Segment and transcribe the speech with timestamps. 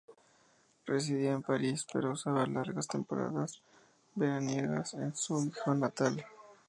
[0.87, 3.61] Residía en París, pero pasaba largas temporadas
[4.15, 6.25] veraniegas en su Gijón natal.